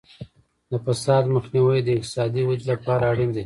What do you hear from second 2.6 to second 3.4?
لپاره اړین دی.